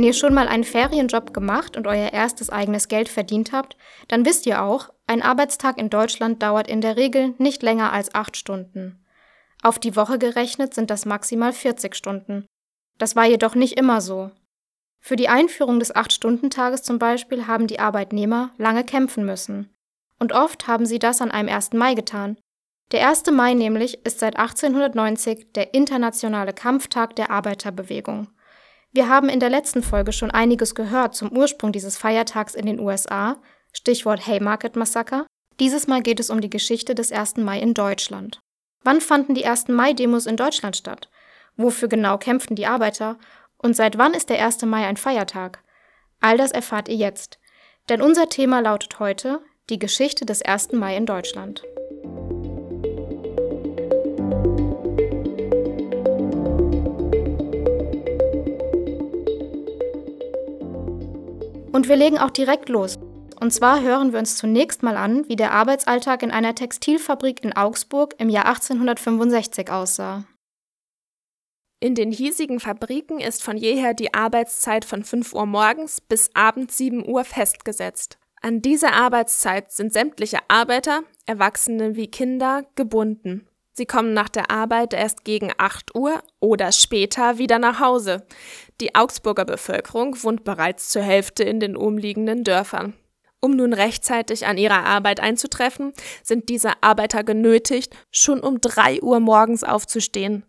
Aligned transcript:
Wenn 0.00 0.06
ihr 0.06 0.14
schon 0.14 0.32
mal 0.32 0.48
einen 0.48 0.64
Ferienjob 0.64 1.34
gemacht 1.34 1.76
und 1.76 1.86
euer 1.86 2.10
erstes 2.14 2.48
eigenes 2.48 2.88
Geld 2.88 3.10
verdient 3.10 3.52
habt, 3.52 3.76
dann 4.08 4.24
wisst 4.24 4.46
ihr 4.46 4.62
auch, 4.62 4.88
ein 5.06 5.20
Arbeitstag 5.20 5.76
in 5.76 5.90
Deutschland 5.90 6.42
dauert 6.42 6.68
in 6.68 6.80
der 6.80 6.96
Regel 6.96 7.34
nicht 7.36 7.62
länger 7.62 7.92
als 7.92 8.14
acht 8.14 8.38
Stunden. 8.38 9.04
Auf 9.62 9.78
die 9.78 9.96
Woche 9.96 10.18
gerechnet 10.18 10.72
sind 10.72 10.88
das 10.88 11.04
maximal 11.04 11.52
40 11.52 11.94
Stunden. 11.94 12.46
Das 12.96 13.14
war 13.14 13.26
jedoch 13.26 13.54
nicht 13.54 13.78
immer 13.78 14.00
so. 14.00 14.30
Für 15.00 15.16
die 15.16 15.28
Einführung 15.28 15.78
des 15.78 15.94
Acht-Stunden-Tages 15.94 16.82
zum 16.82 16.98
Beispiel 16.98 17.46
haben 17.46 17.66
die 17.66 17.78
Arbeitnehmer 17.78 18.54
lange 18.56 18.84
kämpfen 18.84 19.26
müssen. 19.26 19.68
Und 20.18 20.32
oft 20.32 20.66
haben 20.66 20.86
sie 20.86 20.98
das 20.98 21.20
an 21.20 21.30
einem 21.30 21.50
1. 21.50 21.74
Mai 21.74 21.92
getan. 21.92 22.38
Der 22.92 23.06
1. 23.06 23.30
Mai 23.32 23.52
nämlich 23.52 24.06
ist 24.06 24.20
seit 24.20 24.38
1890 24.38 25.52
der 25.52 25.74
internationale 25.74 26.54
Kampftag 26.54 27.16
der 27.16 27.30
Arbeiterbewegung. 27.30 28.28
Wir 28.92 29.08
haben 29.08 29.28
in 29.28 29.38
der 29.38 29.50
letzten 29.50 29.82
Folge 29.82 30.12
schon 30.12 30.32
einiges 30.32 30.74
gehört 30.74 31.14
zum 31.14 31.30
Ursprung 31.30 31.70
dieses 31.70 31.96
Feiertags 31.96 32.54
in 32.56 32.66
den 32.66 32.80
USA, 32.80 33.40
Stichwort 33.72 34.26
Haymarket 34.26 34.74
Massaker. 34.74 35.26
Dieses 35.60 35.86
Mal 35.86 36.02
geht 36.02 36.18
es 36.18 36.28
um 36.28 36.40
die 36.40 36.50
Geschichte 36.50 36.96
des 36.96 37.12
1. 37.12 37.36
Mai 37.36 37.60
in 37.60 37.74
Deutschland. 37.74 38.40
Wann 38.82 39.00
fanden 39.00 39.34
die 39.34 39.46
1. 39.46 39.68
Mai-Demos 39.68 40.26
in 40.26 40.36
Deutschland 40.36 40.76
statt? 40.76 41.08
Wofür 41.56 41.86
genau 41.86 42.18
kämpften 42.18 42.56
die 42.56 42.66
Arbeiter? 42.66 43.18
Und 43.58 43.76
seit 43.76 43.96
wann 43.96 44.14
ist 44.14 44.28
der 44.28 44.44
1. 44.44 44.62
Mai 44.62 44.86
ein 44.86 44.96
Feiertag? 44.96 45.62
All 46.20 46.36
das 46.36 46.50
erfahrt 46.50 46.88
ihr 46.88 46.96
jetzt. 46.96 47.38
Denn 47.88 48.02
unser 48.02 48.28
Thema 48.28 48.60
lautet 48.60 48.98
heute 48.98 49.40
die 49.68 49.78
Geschichte 49.78 50.26
des 50.26 50.42
1. 50.42 50.72
Mai 50.72 50.96
in 50.96 51.06
Deutschland. 51.06 51.62
Und 61.72 61.88
wir 61.88 61.96
legen 61.96 62.18
auch 62.18 62.30
direkt 62.30 62.68
los. 62.68 62.98
Und 63.40 63.52
zwar 63.52 63.80
hören 63.80 64.12
wir 64.12 64.18
uns 64.18 64.36
zunächst 64.36 64.82
mal 64.82 64.96
an, 64.96 65.28
wie 65.28 65.36
der 65.36 65.52
Arbeitsalltag 65.52 66.22
in 66.22 66.30
einer 66.30 66.54
Textilfabrik 66.54 67.42
in 67.42 67.54
Augsburg 67.54 68.14
im 68.18 68.28
Jahr 68.28 68.46
1865 68.46 69.70
aussah. 69.70 70.24
In 71.82 71.94
den 71.94 72.12
hiesigen 72.12 72.60
Fabriken 72.60 73.20
ist 73.20 73.42
von 73.42 73.56
jeher 73.56 73.94
die 73.94 74.12
Arbeitszeit 74.12 74.84
von 74.84 75.02
5 75.02 75.32
Uhr 75.32 75.46
morgens 75.46 76.02
bis 76.02 76.30
abends 76.34 76.76
7 76.76 77.08
Uhr 77.08 77.24
festgesetzt. 77.24 78.18
An 78.42 78.60
diese 78.60 78.92
Arbeitszeit 78.92 79.72
sind 79.72 79.92
sämtliche 79.92 80.38
Arbeiter, 80.48 81.02
Erwachsene 81.24 81.96
wie 81.96 82.08
Kinder, 82.08 82.64
gebunden. 82.74 83.46
Sie 83.72 83.86
kommen 83.86 84.12
nach 84.12 84.28
der 84.28 84.50
Arbeit 84.50 84.92
erst 84.92 85.24
gegen 85.24 85.52
8 85.56 85.94
Uhr 85.94 86.22
oder 86.40 86.72
später 86.72 87.38
wieder 87.38 87.58
nach 87.58 87.80
Hause. 87.80 88.26
Die 88.80 88.94
Augsburger 88.94 89.44
Bevölkerung 89.44 90.22
wohnt 90.22 90.44
bereits 90.44 90.88
zur 90.88 91.02
Hälfte 91.02 91.44
in 91.44 91.60
den 91.60 91.76
umliegenden 91.76 92.44
Dörfern. 92.44 92.94
Um 93.40 93.56
nun 93.56 93.72
rechtzeitig 93.72 94.46
an 94.46 94.58
ihrer 94.58 94.84
Arbeit 94.84 95.20
einzutreffen, 95.20 95.94
sind 96.22 96.50
diese 96.50 96.82
Arbeiter 96.82 97.24
genötigt, 97.24 97.96
schon 98.10 98.40
um 98.40 98.60
3 98.60 99.00
Uhr 99.02 99.18
morgens 99.20 99.64
aufzustehen. 99.64 100.44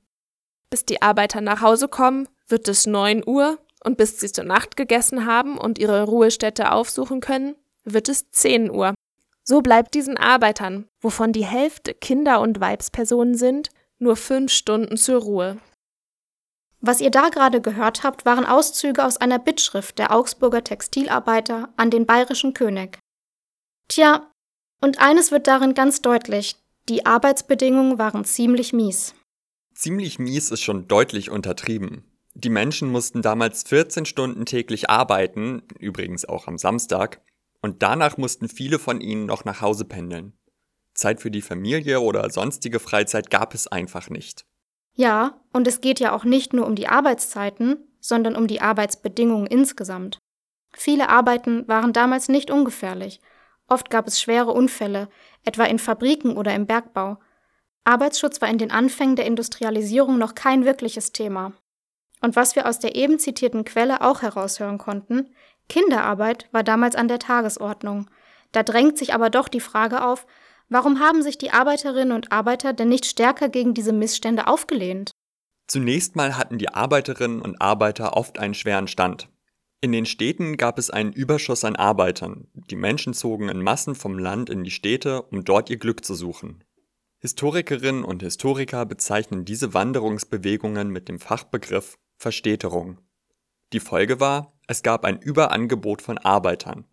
Bis 0.69 0.85
die 0.85 1.01
Arbeiter 1.01 1.41
nach 1.41 1.61
Hause 1.61 1.87
kommen, 1.87 2.27
wird 2.47 2.67
es 2.67 2.85
9 2.85 3.23
Uhr 3.25 3.59
und 3.83 3.97
bis 3.97 4.19
sie 4.19 4.31
zur 4.31 4.43
Nacht 4.43 4.75
gegessen 4.75 5.25
haben 5.25 5.57
und 5.57 5.79
ihre 5.79 6.03
Ruhestätte 6.03 6.71
aufsuchen 6.71 7.21
können, 7.21 7.55
wird 7.83 8.09
es 8.09 8.29
10 8.31 8.69
Uhr. 8.69 8.93
So 9.51 9.59
bleibt 9.59 9.95
diesen 9.95 10.15
Arbeitern, 10.15 10.87
wovon 11.01 11.33
die 11.33 11.43
Hälfte 11.43 11.93
Kinder 11.93 12.39
und 12.39 12.61
Weibspersonen 12.61 13.35
sind, 13.35 13.67
nur 13.99 14.15
fünf 14.15 14.49
Stunden 14.49 14.95
zur 14.95 15.19
Ruhe. 15.19 15.57
Was 16.79 17.01
ihr 17.01 17.11
da 17.11 17.27
gerade 17.27 17.59
gehört 17.59 18.03
habt, 18.03 18.25
waren 18.25 18.45
Auszüge 18.45 19.03
aus 19.03 19.17
einer 19.17 19.39
Bittschrift 19.39 19.99
der 19.99 20.15
Augsburger 20.15 20.63
Textilarbeiter 20.63 21.67
an 21.75 21.89
den 21.89 22.05
bayerischen 22.05 22.53
König. 22.53 22.97
Tja, 23.89 24.31
und 24.79 25.01
eines 25.01 25.31
wird 25.31 25.47
darin 25.47 25.73
ganz 25.73 26.01
deutlich, 26.01 26.55
die 26.87 27.05
Arbeitsbedingungen 27.05 27.97
waren 27.97 28.23
ziemlich 28.23 28.71
mies. 28.71 29.15
Ziemlich 29.75 30.17
mies 30.17 30.49
ist 30.51 30.61
schon 30.61 30.87
deutlich 30.87 31.29
untertrieben. 31.29 32.05
Die 32.35 32.49
Menschen 32.49 32.89
mussten 32.89 33.21
damals 33.21 33.63
14 33.63 34.05
Stunden 34.05 34.45
täglich 34.45 34.89
arbeiten, 34.89 35.63
übrigens 35.77 36.23
auch 36.23 36.47
am 36.47 36.57
Samstag, 36.57 37.19
und 37.61 37.83
danach 37.83 38.17
mussten 38.17 38.49
viele 38.49 38.79
von 38.79 39.01
ihnen 39.01 39.25
noch 39.25 39.45
nach 39.45 39.61
Hause 39.61 39.85
pendeln. 39.85 40.33
Zeit 40.93 41.21
für 41.21 41.31
die 41.31 41.41
Familie 41.41 42.01
oder 42.01 42.29
sonstige 42.29 42.79
Freizeit 42.79 43.29
gab 43.29 43.53
es 43.53 43.67
einfach 43.67 44.09
nicht. 44.09 44.45
Ja, 44.93 45.39
und 45.53 45.67
es 45.67 45.81
geht 45.81 45.99
ja 45.99 46.13
auch 46.13 46.25
nicht 46.25 46.53
nur 46.53 46.65
um 46.65 46.75
die 46.75 46.87
Arbeitszeiten, 46.87 47.77
sondern 47.99 48.35
um 48.35 48.47
die 48.47 48.61
Arbeitsbedingungen 48.61 49.47
insgesamt. 49.47 50.19
Viele 50.73 51.09
Arbeiten 51.09 51.67
waren 51.67 51.93
damals 51.93 52.29
nicht 52.29 52.51
ungefährlich. 52.51 53.21
Oft 53.67 53.89
gab 53.89 54.07
es 54.07 54.21
schwere 54.21 54.51
Unfälle, 54.51 55.07
etwa 55.43 55.63
in 55.63 55.79
Fabriken 55.79 56.35
oder 56.35 56.53
im 56.53 56.65
Bergbau. 56.65 57.17
Arbeitsschutz 57.83 58.41
war 58.41 58.49
in 58.49 58.57
den 58.57 58.71
Anfängen 58.71 59.15
der 59.15 59.25
Industrialisierung 59.25 60.17
noch 60.17 60.35
kein 60.35 60.65
wirkliches 60.65 61.13
Thema. 61.13 61.53
Und 62.21 62.35
was 62.35 62.55
wir 62.55 62.67
aus 62.67 62.79
der 62.79 62.95
eben 62.95 63.17
zitierten 63.17 63.65
Quelle 63.65 64.01
auch 64.01 64.21
heraushören 64.21 64.77
konnten, 64.77 65.33
Kinderarbeit 65.69 66.47
war 66.51 66.63
damals 66.63 66.95
an 66.95 67.07
der 67.07 67.19
Tagesordnung. 67.19 68.09
Da 68.51 68.63
drängt 68.63 68.97
sich 68.97 69.13
aber 69.13 69.29
doch 69.29 69.47
die 69.47 69.59
Frage 69.59 70.05
auf, 70.05 70.27
warum 70.69 70.99
haben 70.99 71.21
sich 71.21 71.37
die 71.37 71.51
Arbeiterinnen 71.51 72.11
und 72.11 72.31
Arbeiter 72.31 72.73
denn 72.73 72.89
nicht 72.89 73.05
stärker 73.05 73.49
gegen 73.49 73.73
diese 73.73 73.93
Missstände 73.93 74.47
aufgelehnt? 74.47 75.11
Zunächst 75.67 76.15
mal 76.15 76.37
hatten 76.37 76.57
die 76.57 76.69
Arbeiterinnen 76.69 77.41
und 77.41 77.61
Arbeiter 77.61 78.17
oft 78.17 78.39
einen 78.39 78.53
schweren 78.53 78.87
Stand. 78.87 79.29
In 79.79 79.91
den 79.91 80.05
Städten 80.05 80.57
gab 80.57 80.77
es 80.77 80.91
einen 80.91 81.11
Überschuss 81.11 81.63
an 81.63 81.75
Arbeitern. 81.75 82.47
Die 82.53 82.75
Menschen 82.75 83.13
zogen 83.13 83.49
in 83.49 83.63
Massen 83.63 83.95
vom 83.95 84.19
Land 84.19 84.49
in 84.49 84.63
die 84.63 84.69
Städte, 84.69 85.23
um 85.23 85.43
dort 85.43 85.69
ihr 85.69 85.77
Glück 85.77 86.05
zu 86.05 86.13
suchen. 86.13 86.63
Historikerinnen 87.19 88.03
und 88.03 88.21
Historiker 88.21 88.85
bezeichnen 88.85 89.45
diese 89.45 89.73
Wanderungsbewegungen 89.73 90.89
mit 90.89 91.07
dem 91.07 91.19
Fachbegriff 91.19 91.97
Verstädterung. 92.17 92.99
Die 93.73 93.79
Folge 93.79 94.19
war, 94.19 94.53
es 94.71 94.83
gab 94.83 95.03
ein 95.03 95.19
Überangebot 95.19 96.01
von 96.01 96.17
Arbeitern. 96.17 96.85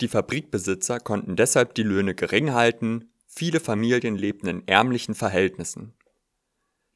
Die 0.00 0.08
Fabrikbesitzer 0.08 0.98
konnten 0.98 1.36
deshalb 1.36 1.74
die 1.74 1.82
Löhne 1.82 2.14
gering 2.14 2.54
halten, 2.54 3.12
viele 3.26 3.60
Familien 3.60 4.16
lebten 4.16 4.46
in 4.46 4.66
ärmlichen 4.66 5.14
Verhältnissen. 5.14 5.92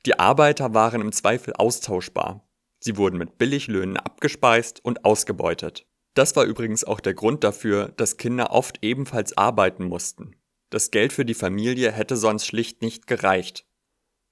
Die 0.06 0.18
Arbeiter 0.18 0.72
waren 0.72 1.02
im 1.02 1.12
Zweifel 1.12 1.52
austauschbar. 1.52 2.48
Sie 2.80 2.96
wurden 2.96 3.18
mit 3.18 3.36
Billiglöhnen 3.36 3.98
abgespeist 3.98 4.82
und 4.82 5.04
ausgebeutet. 5.04 5.86
Das 6.14 6.34
war 6.34 6.44
übrigens 6.44 6.82
auch 6.82 7.00
der 7.00 7.12
Grund 7.12 7.44
dafür, 7.44 7.88
dass 7.98 8.16
Kinder 8.16 8.52
oft 8.52 8.78
ebenfalls 8.80 9.36
arbeiten 9.36 9.84
mussten. 9.84 10.36
Das 10.70 10.90
Geld 10.90 11.12
für 11.12 11.26
die 11.26 11.34
Familie 11.34 11.92
hätte 11.92 12.16
sonst 12.16 12.46
schlicht 12.46 12.80
nicht 12.80 13.06
gereicht. 13.06 13.66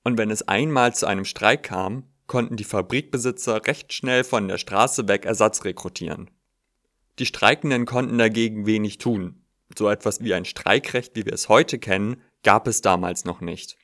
Und 0.02 0.16
wenn 0.16 0.30
es 0.30 0.48
einmal 0.48 0.94
zu 0.94 1.04
einem 1.04 1.26
Streik 1.26 1.62
kam, 1.62 2.09
konnten 2.30 2.54
die 2.54 2.62
Fabrikbesitzer 2.62 3.66
recht 3.66 3.92
schnell 3.92 4.22
von 4.22 4.46
der 4.46 4.56
Straße 4.56 5.08
weg 5.08 5.24
Ersatz 5.24 5.64
rekrutieren. 5.64 6.30
Die 7.18 7.26
Streikenden 7.26 7.86
konnten 7.86 8.18
dagegen 8.18 8.66
wenig 8.66 8.98
tun. 8.98 9.42
So 9.76 9.88
etwas 9.88 10.22
wie 10.22 10.32
ein 10.32 10.44
Streikrecht, 10.44 11.16
wie 11.16 11.26
wir 11.26 11.32
es 11.32 11.48
heute 11.48 11.80
kennen, 11.80 12.22
gab 12.44 12.68
es 12.68 12.82
damals 12.82 13.24
noch 13.24 13.40
nicht. 13.40 13.76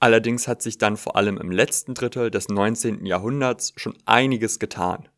Allerdings 0.00 0.48
hat 0.48 0.62
sich 0.62 0.78
dann 0.78 0.96
vor 0.96 1.14
allem 1.14 1.36
im 1.36 1.50
letzten 1.50 1.92
Drittel 1.92 2.30
des 2.30 2.48
19. 2.48 3.04
Jahrhunderts 3.04 3.74
schon 3.76 3.98
einiges 4.06 4.58
getan. 4.58 5.10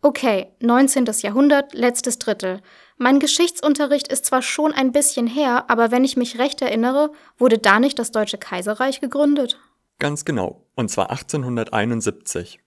Okay, 0.00 0.46
19. 0.60 1.04
Jahrhundert, 1.20 1.74
letztes 1.74 2.18
Drittel. 2.18 2.62
Mein 2.96 3.20
Geschichtsunterricht 3.20 4.08
ist 4.08 4.24
zwar 4.24 4.40
schon 4.40 4.72
ein 4.72 4.90
bisschen 4.90 5.26
her, 5.26 5.66
aber 5.68 5.90
wenn 5.90 6.02
ich 6.02 6.16
mich 6.16 6.38
recht 6.38 6.62
erinnere, 6.62 7.12
wurde 7.36 7.58
da 7.58 7.78
nicht 7.78 7.98
das 7.98 8.10
Deutsche 8.10 8.38
Kaiserreich 8.38 9.02
gegründet? 9.02 9.58
Ganz 9.98 10.24
genau, 10.24 10.66
und 10.74 10.90
zwar 10.90 11.10
1871. 11.10 12.60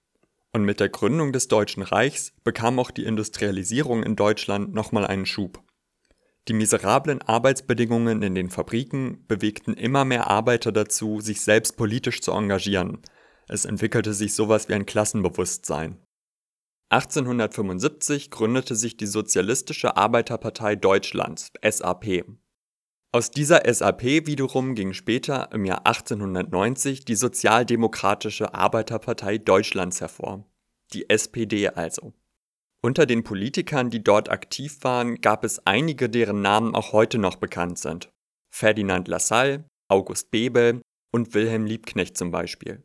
Und 0.52 0.64
mit 0.64 0.80
der 0.80 0.90
Gründung 0.90 1.32
des 1.32 1.48
Deutschen 1.48 1.84
Reichs 1.84 2.34
bekam 2.44 2.80
auch 2.80 2.90
die 2.90 3.06
Industrialisierung 3.06 4.02
in 4.02 4.16
Deutschland 4.16 4.74
nochmal 4.74 5.06
einen 5.06 5.28
Schub. 5.28 5.62
Die 6.48 6.54
miserablen 6.54 7.22
Arbeitsbedingungen 7.22 8.24
in 8.24 8.34
den 8.34 8.50
Fabriken 8.50 9.24
bewegten 9.28 9.76
immer 9.76 10.06
mehr 10.06 10.28
Arbeiter 10.28 10.72
dazu, 10.72 11.22
sich 11.22 11.42
selbst 11.42 11.78
politisch 11.78 12.22
zu 12.22 12.32
engagieren. 12.32 13.04
Es 13.48 13.66
entwickelte 13.66 14.16
sich 14.16 14.34
sowas 14.34 14.68
wie 14.68 14.74
ein 14.74 14.88
Klassenbewusstsein. 14.88 16.00
1875 16.90 18.32
gründete 18.32 18.76
sich 18.76 18.98
die 18.98 19.06
Sozialistische 19.06 19.96
Arbeiterpartei 19.96 20.76
Deutschlands, 20.76 21.52
SAP. 21.64 22.26
Aus 23.12 23.32
dieser 23.32 23.62
SAP 23.66 24.04
wiederum 24.28 24.76
ging 24.76 24.94
später 24.94 25.50
im 25.52 25.66
Jahr 25.66 25.88
1890 25.88 27.06
die 27.06 27.16
Sozialdemokratische 27.16 28.54
Arbeiterpartei 28.54 29.40
Deutschlands 29.40 30.00
hervor, 30.00 30.46
die 30.94 31.10
SPD 31.10 31.70
also. 31.70 32.14
Unter 32.84 33.08
den 33.08 33.24
Politikern, 33.24 33.90
die 33.90 34.04
dort 34.04 34.30
aktiv 34.30 34.78
waren, 34.84 35.22
gab 35.22 35.44
es 35.44 35.66
einige, 35.66 36.08
deren 36.08 36.44
Namen 36.44 36.76
auch 36.76 36.94
heute 36.94 37.18
noch 37.18 37.38
bekannt 37.38 37.80
sind. 37.80 38.12
Ferdinand 38.52 39.08
Lassalle, 39.08 39.66
August 39.88 40.30
Bebel 40.30 40.84
und 41.12 41.34
Wilhelm 41.34 41.66
Liebknecht 41.66 42.16
zum 42.16 42.30
Beispiel. 42.30 42.84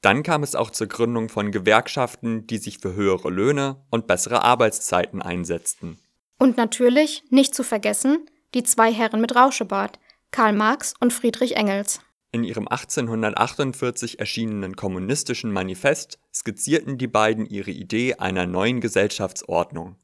Dann 0.00 0.22
kam 0.22 0.42
es 0.42 0.54
auch 0.54 0.70
zur 0.70 0.86
Gründung 0.86 1.28
von 1.28 1.52
Gewerkschaften, 1.52 2.46
die 2.46 2.58
sich 2.58 2.78
für 2.78 2.94
höhere 2.94 3.28
Löhne 3.28 3.84
und 3.90 4.06
bessere 4.06 4.42
Arbeitszeiten 4.42 5.20
einsetzten. 5.20 5.98
Und 6.38 6.56
natürlich, 6.56 7.24
nicht 7.30 7.54
zu 7.54 7.62
vergessen, 7.62 8.26
die 8.54 8.62
zwei 8.62 8.92
Herren 8.92 9.20
mit 9.20 9.34
Rauschebart, 9.34 9.98
Karl 10.30 10.52
Marx 10.52 10.94
und 11.00 11.12
Friedrich 11.12 11.56
Engels. 11.56 12.00
In 12.30 12.44
ihrem 12.44 12.68
1848 12.68 14.18
erschienenen 14.18 14.76
Kommunistischen 14.76 15.50
Manifest 15.50 16.18
skizzierten 16.32 16.98
die 16.98 17.06
beiden 17.06 17.46
ihre 17.46 17.70
Idee 17.70 18.14
einer 18.14 18.46
neuen 18.46 18.80
Gesellschaftsordnung. 18.80 19.96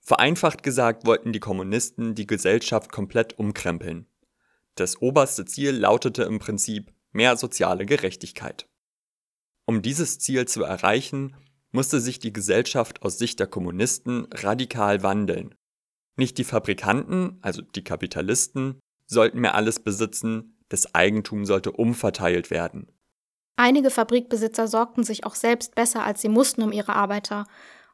Vereinfacht 0.00 0.62
gesagt 0.62 1.06
wollten 1.06 1.32
die 1.32 1.40
Kommunisten 1.40 2.14
die 2.14 2.26
Gesellschaft 2.26 2.90
komplett 2.90 3.38
umkrempeln. 3.38 4.06
Das 4.74 5.00
oberste 5.00 5.44
Ziel 5.44 5.72
lautete 5.72 6.22
im 6.22 6.38
Prinzip 6.38 6.92
mehr 7.12 7.36
soziale 7.36 7.84
Gerechtigkeit. 7.86 8.68
Um 9.66 9.82
dieses 9.82 10.18
Ziel 10.18 10.46
zu 10.46 10.62
erreichen, 10.62 11.36
musste 11.72 12.00
sich 12.00 12.18
die 12.18 12.32
Gesellschaft 12.32 13.02
aus 13.02 13.18
Sicht 13.18 13.38
der 13.38 13.46
Kommunisten 13.46 14.26
radikal 14.32 15.02
wandeln. 15.02 15.54
Nicht 16.18 16.36
die 16.36 16.44
Fabrikanten, 16.44 17.38
also 17.42 17.62
die 17.62 17.84
Kapitalisten, 17.84 18.80
sollten 19.06 19.40
mehr 19.40 19.54
alles 19.54 19.78
besitzen, 19.78 20.58
das 20.68 20.94
Eigentum 20.94 21.46
sollte 21.46 21.70
umverteilt 21.70 22.50
werden. 22.50 22.92
Einige 23.56 23.90
Fabrikbesitzer 23.90 24.66
sorgten 24.66 25.04
sich 25.04 25.24
auch 25.24 25.36
selbst 25.36 25.76
besser, 25.76 26.04
als 26.04 26.20
sie 26.20 26.28
mussten 26.28 26.62
um 26.62 26.72
ihre 26.72 26.94
Arbeiter. 26.94 27.46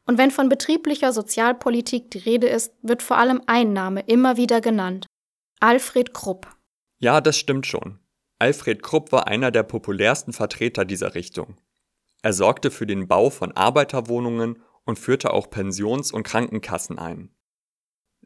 Und 0.07 0.17
wenn 0.17 0.31
von 0.31 0.49
betrieblicher 0.49 1.13
Sozialpolitik 1.13 2.09
die 2.11 2.17
Rede 2.17 2.47
ist, 2.47 2.73
wird 2.81 3.03
vor 3.03 3.17
allem 3.17 3.41
ein 3.45 3.73
Name 3.73 4.01
immer 4.01 4.37
wieder 4.37 4.59
genannt. 4.59 5.05
Alfred 5.59 6.13
Krupp. 6.13 6.47
Ja, 6.97 7.21
das 7.21 7.37
stimmt 7.37 7.67
schon. 7.67 7.99
Alfred 8.39 8.81
Krupp 8.81 9.11
war 9.11 9.27
einer 9.27 9.51
der 9.51 9.63
populärsten 9.63 10.33
Vertreter 10.33 10.83
dieser 10.83 11.13
Richtung. 11.13 11.57
Er 12.23 12.33
sorgte 12.33 12.71
für 12.71 12.87
den 12.87 13.07
Bau 13.07 13.29
von 13.29 13.51
Arbeiterwohnungen 13.51 14.63
und 14.83 14.97
führte 14.97 15.31
auch 15.31 15.51
Pensions- 15.51 16.11
und 16.11 16.23
Krankenkassen 16.23 16.97
ein. 16.97 17.34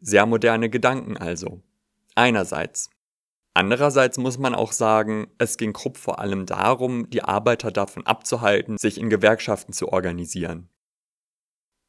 Sehr 0.01 0.25
moderne 0.25 0.69
Gedanken 0.69 1.17
also. 1.17 1.61
Einerseits. 2.15 2.89
Andererseits 3.53 4.17
muss 4.17 4.37
man 4.37 4.55
auch 4.55 4.71
sagen, 4.71 5.27
es 5.37 5.57
ging 5.57 5.73
Krupp 5.73 5.97
vor 5.97 6.19
allem 6.19 6.45
darum, 6.45 7.09
die 7.09 7.23
Arbeiter 7.23 7.71
davon 7.71 8.05
abzuhalten, 8.05 8.77
sich 8.77 8.97
in 8.97 9.09
Gewerkschaften 9.09 9.73
zu 9.73 9.89
organisieren. 9.89 10.69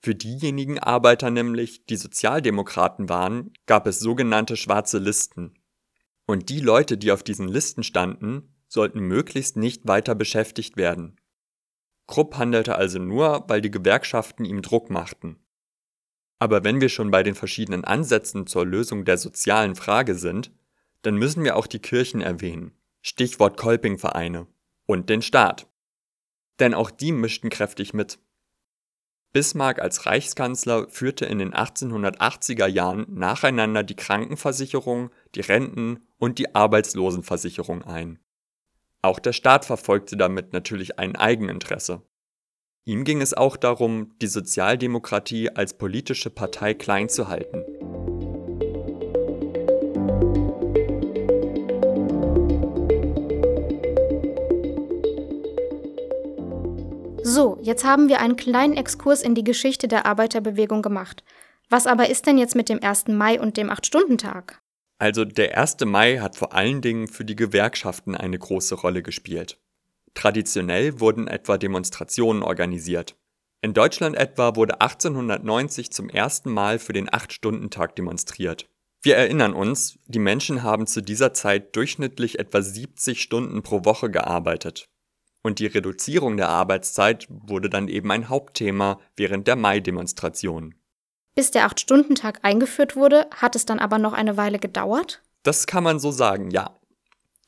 Für 0.03 0.15
diejenigen 0.15 0.79
Arbeiter 0.79 1.31
nämlich, 1.31 1.85
die 1.87 1.97
Sozialdemokraten 1.97 3.09
waren, 3.09 3.53
gab 3.67 3.87
es 3.87 4.01
sogenannte 4.01 4.57
schwarze 4.57 4.99
Listen. 4.99 5.55
Und 6.27 6.49
die 6.49 6.61
Leute, 6.61 6.97
die 6.97 7.13
auf 7.13 7.23
diesen 7.23 7.49
Listen 7.49 7.83
standen, 7.83 8.55
sollten 8.67 9.01
möglichst 9.01 9.57
nicht 9.57 9.87
weiter 9.87 10.15
beschäftigt 10.15 10.77
werden. 10.77 11.21
Krupp 12.07 12.39
handelte 12.39 12.77
also 12.77 12.99
nur, 12.99 13.45
weil 13.49 13.61
die 13.61 13.71
Gewerkschaften 13.71 14.45
ihm 14.45 14.63
Druck 14.63 14.91
machten. 14.91 15.37
Aber 16.41 16.65
wenn 16.65 16.81
wir 16.81 16.89
schon 16.89 17.11
bei 17.11 17.23
den 17.23 17.35
verschiedenen 17.35 17.85
Ansätzen 17.85 18.47
zur 18.47 18.67
Lösung 18.67 19.05
der 19.05 19.19
sozialen 19.19 19.77
Frage 19.77 20.15
sind, 20.15 20.51
dann 21.03 21.17
müssen 21.17 21.45
wir 21.45 21.55
auch 21.55 21.67
die 21.67 21.79
Kirchen 21.79 22.23
erwähnen. 22.23 22.73
Stichwort 23.03 23.57
Kolpingvereine. 23.57 24.47
Und 24.87 25.09
den 25.11 25.23
Staat. 25.23 25.69
Denn 26.59 26.75
auch 26.75 26.91
die 26.91 27.13
mischten 27.13 27.51
kräftig 27.51 27.95
mit. 27.95 28.19
Bismarck 29.33 29.81
als 29.81 30.07
Reichskanzler 30.07 30.89
führte 30.89 31.25
in 31.27 31.39
den 31.39 31.55
1880er 31.55 32.67
Jahren 32.67 33.07
nacheinander 33.11 33.85
die 33.85 33.95
Krankenversicherung, 33.95 35.11
die 35.37 35.41
Renten 35.41 36.01
und 36.19 36.39
die 36.39 36.55
Arbeitslosenversicherung 36.55 37.83
ein. 37.83 38.19
Auch 39.03 39.21
der 39.21 39.33
Staat 39.33 39.67
verfolgte 39.67 40.17
damit 40.17 40.53
natürlich 40.53 40.99
ein 40.99 41.17
Eigeninteresse. 41.17 42.03
Ihm 42.87 43.05
ging 43.05 43.21
es 43.21 43.35
auch 43.35 43.57
darum, 43.57 44.15
die 44.23 44.27
Sozialdemokratie 44.27 45.51
als 45.51 45.75
politische 45.75 46.31
Partei 46.31 46.75
klein 46.75 47.09
zu 47.09 47.29
halten. 47.29 47.63
So, 57.23 57.59
jetzt 57.63 57.85
haben 57.85 58.09
wir 58.09 58.21
einen 58.21 58.37
kleinen 58.37 58.77
Exkurs 58.77 59.23
in 59.23 59.35
die 59.35 59.45
Geschichte 59.45 59.87
der 59.87 60.07
Arbeiterbewegung 60.07 60.83
gemacht. 60.83 61.23
Was 61.69 61.87
aber 61.87 62.09
ist 62.11 62.27
denn 62.27 62.39
jetzt 62.39 62.57
mit 62.57 62.69
dem 62.69 62.83
1. 62.83 63.09
Mai 63.09 63.39
und 63.39 63.57
dem 63.57 63.71
8-Stunden-Tag? 63.71 64.61
Also 64.99 65.25
der 65.25 65.57
1. 65.57 65.77
Mai 65.85 66.19
hat 66.19 66.35
vor 66.35 66.55
allen 66.55 66.81
Dingen 66.81 67.09
für 67.09 67.25
die 67.25 67.37
Gewerkschaften 67.37 68.17
eine 68.17 68.39
große 68.39 68.75
Rolle 68.75 69.03
gespielt. 69.03 69.59
Traditionell 70.15 71.01
wurden 71.01 71.29
etwa 71.29 71.59
Demonstrationen 71.59 72.43
organisiert. 72.43 73.17
In 73.63 73.75
Deutschland 73.75 74.17
etwa 74.17 74.57
wurde 74.57 74.81
1890 74.81 75.93
zum 75.93 76.09
ersten 76.09 76.51
Mal 76.51 76.79
für 76.79 76.93
den 76.93 77.11
8-Stunden-Tag 77.11 77.95
demonstriert. 77.97 78.69
Wir 79.03 79.17
erinnern 79.17 79.55
uns, 79.55 79.99
die 80.07 80.19
Menschen 80.19 80.63
haben 80.63 80.87
zu 80.87 81.01
dieser 81.01 81.33
Zeit 81.33 81.75
durchschnittlich 81.77 82.39
etwa 82.39 82.61
70 82.61 83.21
Stunden 83.21 83.63
pro 83.63 83.85
Woche 83.85 84.11
gearbeitet. 84.11 84.89
Und 85.43 85.59
die 85.59 85.67
Reduzierung 85.67 86.37
der 86.37 86.51
Arbeitszeit 86.51 87.27
wurde 87.31 87.71
dann 87.71 87.89
eben 87.89 88.11
ein 88.11 88.29
Hauptthema 88.29 89.01
während 89.17 89.47
der 89.47 89.57
Mai-Demonstrationen. 89.57 90.75
Bis 91.35 91.51
der 91.51 91.65
Acht-Stunden-Tag 91.65 92.41
eingeführt 92.43 92.97
wurde, 92.97 93.27
hat 93.35 93.57
es 93.57 93.65
dann 93.65 93.79
aber 93.79 93.99
noch 93.99 94.13
eine 94.13 94.37
Weile 94.37 94.59
gedauert? 94.59 95.23
Das 95.43 95.67
kann 95.67 95.85
man 95.85 95.99
so 95.99 96.11
sagen, 96.11 96.51
ja. 96.51 96.79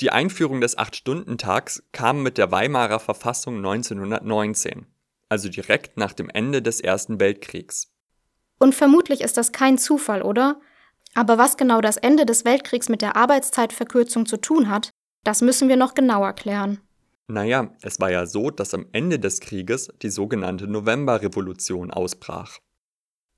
Die 0.02 0.10
Einführung 0.10 0.60
des 0.60 0.76
Acht-Stunden-Tags 0.76 1.84
kam 1.92 2.24
mit 2.24 2.36
der 2.36 2.50
Weimarer 2.50 2.98
Verfassung 2.98 3.58
1919, 3.58 4.86
also 5.28 5.48
direkt 5.48 5.96
nach 5.96 6.12
dem 6.12 6.28
Ende 6.28 6.60
des 6.60 6.80
Ersten 6.80 7.20
Weltkriegs. 7.20 7.92
Und 8.58 8.74
vermutlich 8.74 9.20
ist 9.20 9.36
das 9.36 9.52
kein 9.52 9.78
Zufall, 9.78 10.22
oder? 10.22 10.60
Aber 11.14 11.38
was 11.38 11.56
genau 11.56 11.80
das 11.80 11.98
Ende 11.98 12.26
des 12.26 12.44
Weltkriegs 12.44 12.88
mit 12.88 13.00
der 13.00 13.14
Arbeitszeitverkürzung 13.14 14.26
zu 14.26 14.38
tun 14.38 14.68
hat, 14.68 14.90
das 15.22 15.40
müssen 15.40 15.68
wir 15.68 15.76
noch 15.76 15.94
genauer 15.94 16.32
klären. 16.32 16.80
Naja, 17.28 17.72
es 17.82 18.00
war 18.00 18.10
ja 18.10 18.26
so, 18.26 18.50
dass 18.50 18.74
am 18.74 18.86
Ende 18.90 19.20
des 19.20 19.38
Krieges 19.38 19.88
die 20.02 20.10
sogenannte 20.10 20.66
Novemberrevolution 20.66 21.92
ausbrach. 21.92 22.58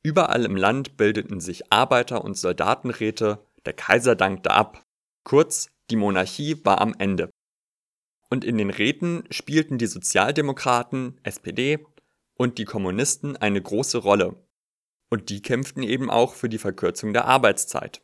Überall 0.02 0.46
im 0.46 0.56
Land 0.56 0.96
bildeten 0.96 1.40
sich 1.40 1.70
Arbeiter- 1.70 2.24
und 2.24 2.38
Soldatenräte, 2.38 3.44
der 3.66 3.74
Kaiser 3.74 4.16
dankte 4.16 4.52
ab. 4.52 4.82
Kurz, 5.24 5.68
die 5.90 5.96
Monarchie 5.96 6.64
war 6.64 6.80
am 6.80 6.94
Ende. 6.98 7.30
Und 8.30 8.44
in 8.44 8.58
den 8.58 8.70
Räten 8.70 9.24
spielten 9.30 9.78
die 9.78 9.86
Sozialdemokraten, 9.86 11.20
SPD 11.22 11.84
und 12.36 12.58
die 12.58 12.64
Kommunisten 12.64 13.36
eine 13.36 13.60
große 13.60 13.98
Rolle. 13.98 14.36
Und 15.10 15.28
die 15.28 15.42
kämpften 15.42 15.82
eben 15.82 16.10
auch 16.10 16.34
für 16.34 16.48
die 16.48 16.58
Verkürzung 16.58 17.12
der 17.12 17.26
Arbeitszeit. 17.26 18.02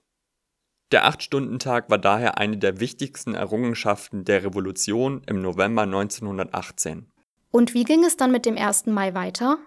Der 0.93 1.07
Acht-Stunden-Tag 1.07 1.89
war 1.89 1.99
daher 1.99 2.39
eine 2.39 2.59
der 2.59 2.81
wichtigsten 2.81 3.35
Errungenschaften 3.35 4.25
der 4.25 4.45
Revolution 4.45 5.23
im 5.27 5.41
November 5.41 5.83
1918. 5.83 7.11
Und 7.53 7.75
wie 7.75 7.85
ging 7.85 8.05
es 8.05 8.17
dann 8.17 8.33
mit 8.33 8.45
dem 8.45 8.57
1. 8.57 8.87
Mai 8.87 9.15
weiter? 9.15 9.59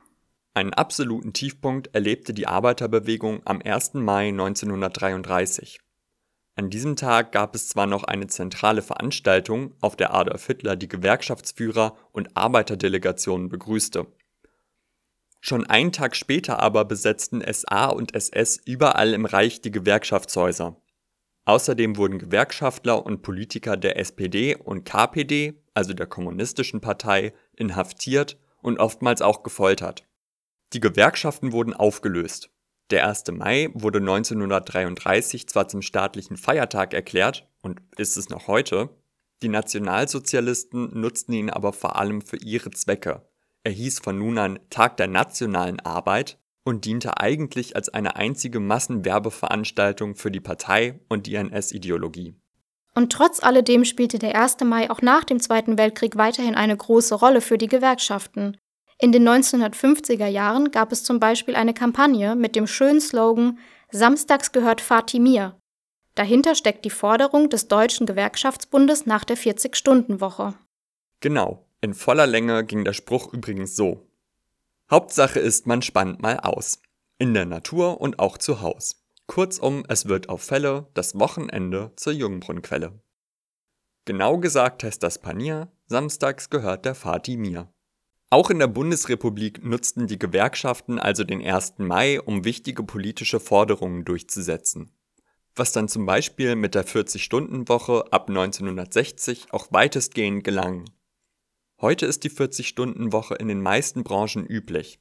Einen 0.54 0.74
absoluten 0.74 1.34
Tiefpunkt 1.34 1.94
erlebte 1.96 2.34
die 2.34 2.48
Arbeiterbewegung 2.48 3.42
am 3.46 3.62
1. 3.62 3.96
Mai 3.96 4.28
1933. 4.30 5.80
An 6.56 6.70
diesem 6.70 6.96
Tag 6.96 7.32
gab 7.32 7.56
es 7.56 7.68
zwar 7.68 7.88
noch 7.88 8.04
eine 8.04 8.28
zentrale 8.28 8.84
Veranstaltung, 8.84 9.74
auf 9.82 9.96
der 9.96 10.14
Adolf 10.14 10.46
Hitler 10.46 10.76
die 10.76 10.88
Gewerkschaftsführer 10.88 11.98
und 12.12 12.38
Arbeiterdelegationen 12.38 13.50
begrüßte. 13.50 14.06
Schon 15.42 15.66
einen 15.66 15.92
Tag 15.92 16.16
später 16.16 16.60
aber 16.60 16.86
besetzten 16.86 17.42
SA 17.52 17.88
und 17.88 18.14
SS 18.14 18.62
überall 18.66 19.14
im 19.14 19.26
Reich 19.26 19.62
die 19.62 19.72
Gewerkschaftshäuser. 19.72 20.78
Außerdem 21.46 21.98
wurden 21.98 22.20
Gewerkschaftler 22.20 23.04
und 23.06 23.24
Politiker 23.24 23.76
der 23.76 24.00
SPD 24.00 24.56
und 24.56 24.86
KPD, 24.86 25.62
also 25.74 25.94
der 25.94 26.08
Kommunistischen 26.08 26.80
Partei, 26.80 27.34
inhaftiert 27.58 28.38
und 28.62 28.80
oftmals 28.80 29.22
auch 29.22 29.44
gefoltert. 29.44 30.08
Die 30.72 30.80
Gewerkschaften 30.80 31.52
wurden 31.52 31.74
aufgelöst. 31.74 32.53
Der 32.94 33.08
1. 33.08 33.24
Mai 33.32 33.72
wurde 33.74 33.98
1933 33.98 35.50
zwar 35.50 35.68
zum 35.68 35.82
staatlichen 35.82 36.38
Feiertag 36.38 36.94
erklärt 36.94 37.48
und 37.64 37.82
ist 37.98 38.18
es 38.18 38.30
noch 38.30 38.46
heute, 38.46 38.90
die 39.42 39.50
Nationalsozialisten 39.50 40.92
nutzten 41.02 41.34
ihn 41.34 41.50
aber 41.50 41.74
vor 41.74 41.96
allem 41.96 42.22
für 42.22 42.38
ihre 42.38 42.70
Zwecke. 42.70 43.28
Er 43.64 43.72
hieß 43.72 43.98
von 43.98 44.20
nun 44.20 44.38
an 44.38 44.60
Tag 44.70 44.98
der 44.98 45.08
nationalen 45.08 45.80
Arbeit 45.80 46.38
und 46.66 46.86
diente 46.86 47.20
eigentlich 47.20 47.76
als 47.76 47.90
eine 47.90 48.16
einzige 48.16 48.60
Massenwerbeveranstaltung 48.60 50.14
für 50.14 50.30
die 50.30 50.40
Partei 50.40 51.00
und 51.10 51.26
die 51.26 51.34
NS-Ideologie. 51.34 52.36
Und 52.94 53.12
trotz 53.12 53.42
alledem 53.42 53.86
spielte 53.86 54.20
der 54.20 54.40
1. 54.40 54.58
Mai 54.66 54.92
auch 54.92 55.02
nach 55.02 55.24
dem 55.24 55.40
Zweiten 55.40 55.80
Weltkrieg 55.80 56.16
weiterhin 56.16 56.54
eine 56.54 56.78
große 56.78 57.16
Rolle 57.16 57.42
für 57.42 57.58
die 57.58 57.66
Gewerkschaften. 57.66 58.56
In 59.04 59.12
den 59.12 59.28
1950er 59.28 60.28
Jahren 60.28 60.72
gab 60.72 60.94
es 60.94 61.04
zum 61.04 61.20
Beispiel 61.20 61.58
eine 61.58 61.74
Kampagne 61.74 62.38
mit 62.38 62.56
dem 62.56 62.68
schönen 62.68 63.02
Slogan 63.02 63.60
Samstags 63.92 64.54
gehört 64.54 64.80
Fatih 64.80 65.20
mir. 65.20 65.60
Dahinter 66.16 66.56
steckt 66.56 66.86
die 66.86 66.90
Forderung 66.90 67.50
des 67.50 67.68
Deutschen 67.68 68.06
Gewerkschaftsbundes 68.06 69.06
nach 69.06 69.26
der 69.26 69.36
40-Stunden-Woche. 69.36 70.54
Genau. 71.20 71.66
In 71.82 71.94
voller 71.94 72.28
Länge 72.28 72.64
ging 72.64 72.86
der 72.86 72.94
Spruch 72.94 73.34
übrigens 73.34 73.76
so. 73.76 74.08
Hauptsache 74.90 75.42
ist, 75.42 75.68
man 75.68 75.82
spannt 75.82 76.22
mal 76.22 76.40
aus. 76.40 76.80
In 77.18 77.34
der 77.34 77.46
Natur 77.46 78.00
und 78.00 78.20
auch 78.20 78.38
zu 78.38 78.62
Haus. 78.62 79.04
Kurzum, 79.28 79.84
es 79.90 80.08
wird 80.08 80.30
auf 80.30 80.44
Fälle 80.44 80.88
das 80.94 81.20
Wochenende 81.20 81.92
zur 81.98 82.14
Jungbrunnquelle. 82.14 83.02
Genau 84.06 84.38
gesagt 84.38 84.86
heißt 84.86 85.04
das 85.04 85.20
Panier, 85.20 85.74
samstags 85.88 86.50
gehört 86.50 86.86
der 86.86 86.96
Fati 86.96 87.36
mir. 87.36 87.68
Auch 88.34 88.50
in 88.50 88.58
der 88.58 88.66
Bundesrepublik 88.66 89.64
nutzten 89.64 90.08
die 90.08 90.18
Gewerkschaften 90.18 90.98
also 90.98 91.24
den 91.24 91.46
1. 91.46 91.76
Mai, 91.78 92.20
um 92.20 92.46
wichtige 92.46 92.82
politische 92.82 93.40
Forderungen 93.40 94.06
durchzusetzen. 94.06 94.90
Was 95.56 95.72
dann 95.72 95.88
zum 95.88 96.08
Beispiel 96.08 96.56
mit 96.56 96.74
der 96.74 96.84
40-Stunden-Woche 96.84 98.06
ab 98.12 98.30
1960 98.30 99.54
auch 99.54 99.68
weitestgehend 99.70 100.44
gelang. 100.44 100.90
Heute 101.80 102.08
ist 102.08 102.24
die 102.24 102.32
40-Stunden-Woche 102.32 103.36
in 103.36 103.50
den 103.50 103.62
meisten 103.62 104.04
Branchen 104.04 104.48
üblich. 104.48 105.00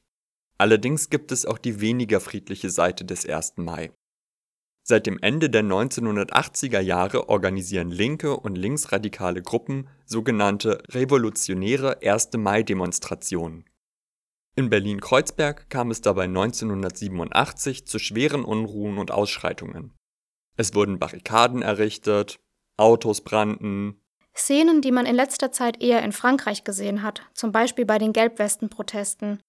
Allerdings 0.59 1.09
gibt 1.09 1.31
es 1.31 1.47
auch 1.47 1.57
die 1.57 1.81
weniger 1.81 2.19
friedliche 2.19 2.69
Seite 2.69 3.03
des 3.03 3.27
1. 3.27 3.53
Mai. 3.55 3.93
Seit 4.85 5.07
dem 5.07 5.17
Ende 5.21 5.49
der 5.49 5.63
1980er 5.63 6.81
Jahre 6.81 7.29
organisieren 7.29 7.89
linke 7.89 8.35
und 8.35 8.57
linksradikale 8.57 9.41
Gruppen 9.41 9.87
sogenannte 10.05 10.83
revolutionäre 10.89 11.99
1. 12.03 12.33
Mai-Demonstrationen. 12.33 13.63
In 14.55 14.69
Berlin-Kreuzberg 14.69 15.69
kam 15.69 15.89
es 15.89 16.01
dabei 16.01 16.25
1987 16.25 17.87
zu 17.87 17.97
schweren 17.97 18.43
Unruhen 18.43 18.97
und 18.97 19.09
Ausschreitungen. 19.09 19.93
Es 20.57 20.75
wurden 20.75 20.99
Barrikaden 20.99 21.61
errichtet, 21.61 22.39
Autos 22.75 23.21
brannten. 23.21 24.01
Szenen, 24.35 24.81
die 24.81 24.91
man 24.91 25.05
in 25.05 25.15
letzter 25.15 25.53
Zeit 25.53 25.81
eher 25.81 26.03
in 26.03 26.11
Frankreich 26.11 26.65
gesehen 26.65 27.03
hat, 27.03 27.21
zum 27.33 27.53
Beispiel 27.53 27.85
bei 27.85 27.99
den 27.99 28.11
Gelbwesten-Protesten, 28.11 29.41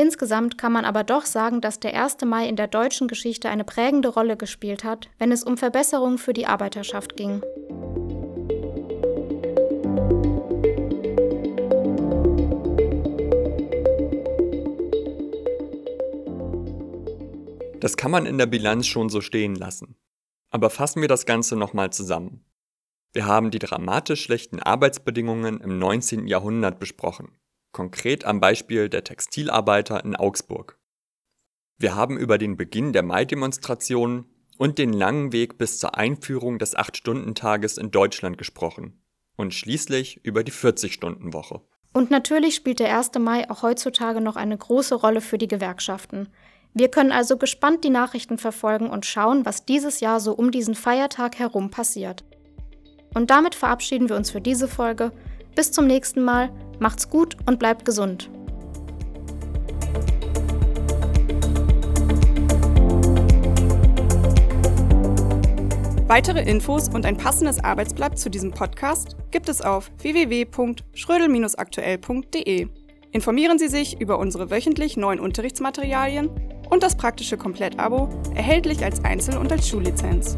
Insgesamt 0.00 0.58
kann 0.58 0.70
man 0.70 0.84
aber 0.84 1.02
doch 1.02 1.26
sagen, 1.26 1.60
dass 1.60 1.80
der 1.80 2.00
1. 2.00 2.18
Mai 2.24 2.48
in 2.48 2.54
der 2.54 2.68
deutschen 2.68 3.08
Geschichte 3.08 3.48
eine 3.48 3.64
prägende 3.64 4.06
Rolle 4.08 4.36
gespielt 4.36 4.84
hat, 4.84 5.10
wenn 5.18 5.32
es 5.32 5.42
um 5.42 5.56
Verbesserungen 5.56 6.18
für 6.18 6.32
die 6.32 6.46
Arbeiterschaft 6.46 7.16
ging. 7.16 7.42
Das 17.80 17.96
kann 17.96 18.12
man 18.12 18.24
in 18.24 18.38
der 18.38 18.46
Bilanz 18.46 18.86
schon 18.86 19.08
so 19.08 19.20
stehen 19.20 19.56
lassen. 19.56 19.96
Aber 20.50 20.70
fassen 20.70 21.00
wir 21.00 21.08
das 21.08 21.26
Ganze 21.26 21.56
nochmal 21.56 21.90
zusammen. 21.90 22.44
Wir 23.12 23.26
haben 23.26 23.50
die 23.50 23.58
dramatisch 23.58 24.22
schlechten 24.22 24.60
Arbeitsbedingungen 24.60 25.60
im 25.60 25.80
19. 25.80 26.28
Jahrhundert 26.28 26.78
besprochen 26.78 27.36
konkret 27.72 28.24
am 28.24 28.40
Beispiel 28.40 28.88
der 28.88 29.04
Textilarbeiter 29.04 30.04
in 30.04 30.16
Augsburg. 30.16 30.78
Wir 31.78 31.94
haben 31.94 32.18
über 32.18 32.38
den 32.38 32.56
Beginn 32.56 32.92
der 32.92 33.02
Mai-Demonstrationen 33.02 34.24
und 34.56 34.78
den 34.78 34.92
langen 34.92 35.32
Weg 35.32 35.58
bis 35.58 35.78
zur 35.78 35.96
Einführung 35.96 36.58
des 36.58 36.76
8-Stunden-Tages 36.76 37.78
in 37.78 37.90
Deutschland 37.90 38.36
gesprochen 38.36 39.00
und 39.36 39.54
schließlich 39.54 40.24
über 40.24 40.42
die 40.42 40.52
40-Stunden-Woche. 40.52 41.62
Und 41.94 42.10
natürlich 42.10 42.54
spielt 42.54 42.80
der 42.80 42.96
1. 42.96 43.12
Mai 43.20 43.48
auch 43.48 43.62
heutzutage 43.62 44.20
noch 44.20 44.36
eine 44.36 44.58
große 44.58 44.94
Rolle 44.94 45.20
für 45.20 45.38
die 45.38 45.48
Gewerkschaften. 45.48 46.28
Wir 46.74 46.88
können 46.88 47.12
also 47.12 47.36
gespannt 47.36 47.84
die 47.84 47.90
Nachrichten 47.90 48.38
verfolgen 48.38 48.90
und 48.90 49.06
schauen, 49.06 49.46
was 49.46 49.64
dieses 49.64 50.00
Jahr 50.00 50.20
so 50.20 50.32
um 50.32 50.50
diesen 50.50 50.74
Feiertag 50.74 51.38
herum 51.38 51.70
passiert. 51.70 52.24
Und 53.14 53.30
damit 53.30 53.54
verabschieden 53.54 54.08
wir 54.08 54.16
uns 54.16 54.30
für 54.30 54.40
diese 54.40 54.68
Folge. 54.68 55.12
Bis 55.58 55.72
zum 55.72 55.88
nächsten 55.88 56.22
Mal. 56.22 56.52
Macht's 56.78 57.10
gut 57.10 57.36
und 57.46 57.58
bleibt 57.58 57.84
gesund. 57.84 58.30
Weitere 66.06 66.48
Infos 66.48 66.88
und 66.88 67.04
ein 67.04 67.16
passendes 67.16 67.58
Arbeitsblatt 67.58 68.20
zu 68.20 68.30
diesem 68.30 68.52
Podcast 68.52 69.16
gibt 69.32 69.48
es 69.48 69.60
auf 69.60 69.90
www.schrödel-aktuell.de. 69.98 72.68
Informieren 73.10 73.58
Sie 73.58 73.66
sich 73.66 74.00
über 74.00 74.20
unsere 74.20 74.52
wöchentlich 74.52 74.96
neuen 74.96 75.18
Unterrichtsmaterialien 75.18 76.30
und 76.70 76.84
das 76.84 76.96
praktische 76.96 77.36
Komplettabo, 77.36 78.08
erhältlich 78.36 78.84
als 78.84 79.04
Einzel- 79.04 79.38
und 79.38 79.50
als 79.50 79.68
Schullizenz. 79.68 80.36